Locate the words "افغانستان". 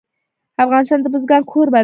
0.65-0.99